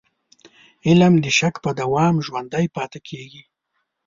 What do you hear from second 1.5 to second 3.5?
په دوام ژوندی پاتې کېږي.